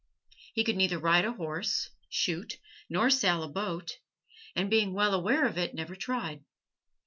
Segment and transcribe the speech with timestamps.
[0.55, 2.57] He could neither ride a horse, shoot,
[2.89, 3.99] nor sail a boat
[4.55, 6.43] and being well aware of it, never tried.